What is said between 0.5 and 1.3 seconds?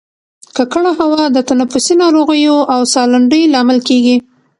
ککړه هوا